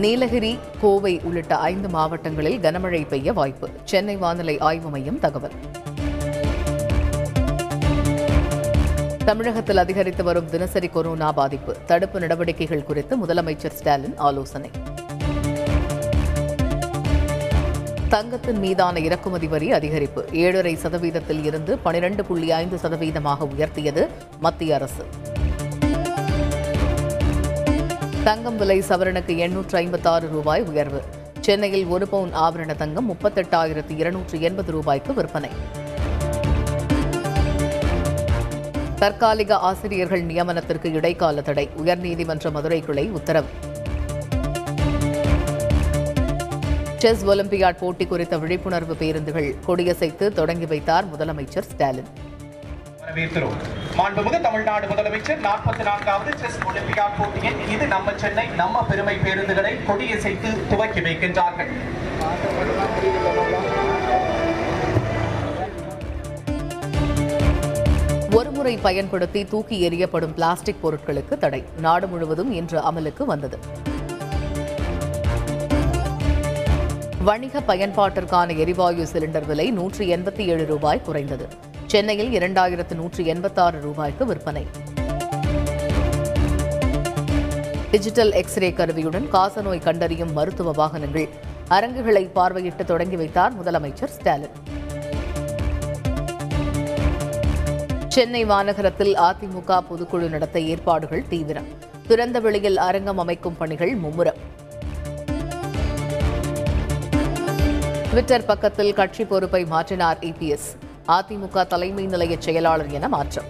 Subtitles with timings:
[0.00, 3.68] நீலகிரி கோவை உள்ளிட்ட ஐந்து மாவட்டங்களில் கனமழை பெய்ய வாய்ப்பு.
[3.84, 5.52] சென்னை வானிலை ஆய்வு மையம் தகவல்.
[9.24, 11.76] தமிழகத்தில் அதிகரித்து வரும் தினசரி கொரோனா பாதிப்பு.
[11.86, 14.70] தடுப்பு நடவடிக்கைகள் குறித்து முதலமைச்சர் ஸ்டாலின் ஆலோசனை.
[18.08, 20.32] தங்கத்தின் மீதான இறக்குமதி வரி அதிகரிப்பு.
[20.32, 24.08] ஏழரை சதவீதத்தில் இருந்து பனிரெண்டு புள்ளி ஐந்து சதவீதமாக உயர்த்தியது
[24.40, 25.04] மத்திய அரசு.
[28.24, 31.02] தங்கம் விலை சவரனுக்கு எண்ணூற்று ஐம்பத்தாறு ரூபாய் உயர்வு.
[31.40, 35.50] சென்னையில் ஒரு பவுன் ஆபரண தங்கம் முப்பத்தெட்டாயிரத்து இருநூற்று எண்பது ரூபாய்க்கு விற்பனை.
[38.98, 43.48] தற்காலிக ஆசிரியர்கள் நியமனத்திற்கு இடைக்கால தடை உயர்நீதிமன்ற மதுரை கிளை உத்தரவு.
[46.96, 52.10] செஸ் ஒலிம்பியாட் போட்டி குறித்த விழிப்புணர்வு பேருந்துகள் கொடியசைத்து தொடங்கி வைத்தார் முதலமைச்சர் ஸ்டாலின்.
[53.10, 53.60] வரவேற்கிறோம்.
[53.98, 60.50] மாண்புமிகு தமிழ்நாடு முதலமைச்சர் நாற்பத்தி நான்காவது செஸ் ஒலிம்பியாட் போட்டியின் இது நம்ம சென்னை நம்ம பெருமை பேருந்துகளை கொடியசைத்து
[60.70, 61.70] துவக்கி வைக்கின்றார்கள்.
[68.38, 71.62] ஒருமுறை பயன்படுத்தி தூக்கி எறியப்படும் பிளாஸ்டிக் பொருட்களுக்கு தடை.
[71.86, 73.58] நாடு முழுவதும் இன்று அமலுக்கு வந்தது.
[77.28, 81.48] வணிக பயன்பாட்டிற்கான எரிவாயு சிலிண்டர் விலை நூற்றி எண்பத்தி ஏழு ரூபாய் குறைந்தது.
[81.90, 84.66] சென்னையில் இரண்டாயிரத்து நூற்றி எண்பத்தாறு ரூபாய்க்கு விற்பனை.
[87.90, 91.28] டிஜிட்டல் எக்ஸ்ரே கருவியுடன் காசநோய் கண்டறியும் மருத்துவ வாகனங்கள்.
[91.68, 94.54] அரங்குகளை பார்வையிட்டு தொடங்கி வைத்தார் முதலமைச்சர் ஸ்டாலின்.
[98.08, 101.68] சென்னை மாநகரத்தில் அதிமுக பொதுக்குழு நடத்த ஏற்பாடுகள் தீவிரம்.
[102.06, 104.40] திறந்த வெளியில் அரங்கம் அமைக்கும் பணிகள் மும்முரம்.
[108.10, 110.70] ட்விட்டர் பக்கத்தில் கட்சி பொறுப்பை மாற்றினார் இபிஎஸ்
[111.08, 113.44] அதிமுக தலைமை நிலைய செயலாளர் என மாற்றம்.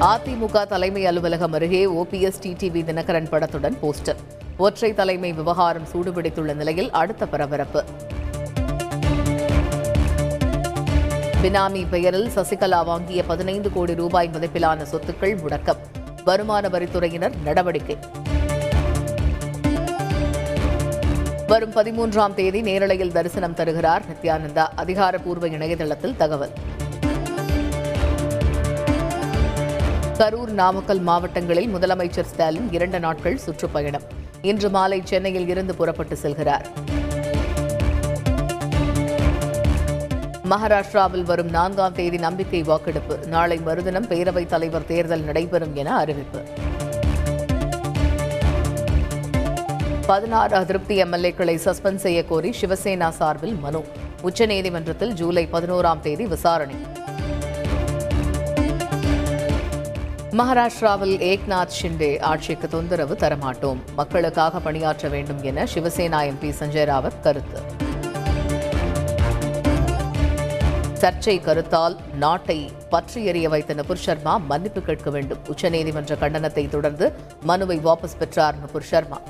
[0.00, 4.16] அதிமுக தலைமை அலுவலகம் அருகே ஓபிஎஸ் டிடிவி தினகரன் படத்துடன் போஸ்டர்.
[4.56, 7.84] ஒற்றை தலைமை விவகாரம் சூடுபிடித்துள்ள நிலையில் அடுத்த பரபரப்பு.
[11.42, 15.76] பினாமி பெயரில் சசிகலா வாங்கிய பதினைந்து கோடி ரூபாய் மதிப்பிலான சொத்துக்கள் முடக்கம்.
[16.24, 17.98] வருமான வரித்துறையினர் நடவடிக்கை.
[21.46, 24.64] வரும் பதிமூன்றாம் தேதி நேரலையில் தரிசனம் தருகிறார் நித்யானந்தா.
[24.74, 26.52] அதிகாரப்பூர்வ இணையதளத்தில் தகவல்.
[30.18, 34.02] கரூர் நாமக்கல் மாவட்டங்களில் முதலமைச்சர் ஸ்டாலின் இரண்டு நாட்கள் சுற்றுப்பயணம்.
[34.42, 36.64] இன்று மாலை சென்னையில் இருந்து புறப்பட்டு செல்கிறார்.
[40.50, 43.18] மகாராஷ்டிராவில் வரும் நான்காம் தேதி நம்பிக்கை வாக்கெடுப்பு.
[43.26, 46.40] நாளை மறுதினம் பேரவைத் தலைவர் தேர்தல் நடைபெறும் என அறிவிப்பு.
[50.06, 53.84] பதினாறு அதிருப்தி எம்எல்ஏக்களை சஸ்பெண்ட் செய்ய கோரி சிவசேனா சார்பில் மனு.
[54.22, 56.74] உச்சநீதிமன்றத்தில் ஜூலை பதினோராம் தேதி விசாரணை.
[60.30, 63.76] மகாராஷ்டிராவில் ஏக்நாத் ஷிண்டே ஆட்சிக்கு தொந்தரவு தரமாட்டோம்.
[63.96, 67.60] மக்களுக்காக பணியாற்ற வேண்டும் என சிவசேனா எம்பி சஞ்சய் ராவத் கருத்து.
[71.00, 75.38] சர்ச்சை கருத்தால் நாட்டை பற்றி எறிய வைத்த நபுர் சர்மா மன்னிப்பு கேட்க வேண்டும்.
[75.48, 77.12] உச்சநீதிமன்ற கண்டனத்தை தொடர்ந்து
[77.42, 79.20] மனுவை வாபஸ் பெற்றார் நபுர் சர்மா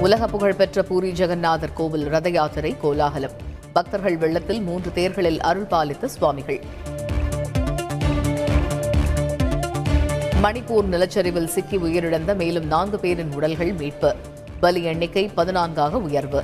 [0.00, 3.30] உலக புகழ்பெற்ற பூரி ஜெகநாதர் கோவில் ரத யாத்திரை கோலாகலம்.
[3.72, 6.60] பக்தர்கள் வெள்ளத்தில் மூன்று தேர்களில் அருள் பாலித்த சுவாமிகள்.
[10.42, 14.14] மணிப்பூர் நிலச்சரிவில் சிக்கி உயிரிழந்த மேலும் நான்கு பேரின் உடல்கள் மீட்பு.
[14.60, 16.42] பலி எண்ணிக்கை பதினான்காக உயர்வு.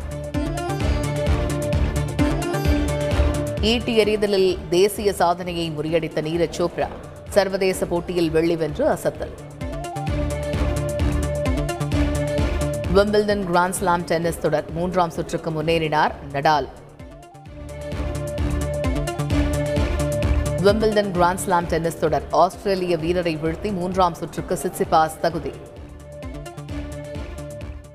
[3.61, 6.89] ஈட்டி எறிதலில் தேசிய சாதனையை முறியடித்த நீரஜ் சோப்ரா.
[7.29, 9.33] சர்வதேச போட்டியில் வெள்ளி வென்று அசத்தல்.
[12.97, 16.69] விம்பிள்டன் கிராண்ட்ஸ்லாம் டென்னிஸ் தொடர் மூன்றாம் சுற்றுக்கு முன்னேறினார் நடால்.
[20.65, 25.53] விம்பிள்டன் கிராண்ட்ஸ்லாம் டென்னிஸ் தொடர் ஆஸ்திரேலிய வீரரை வீழ்த்தி மூன்றாம் சுற்றுக்கு சிட்சிபாஸ் தகுதி.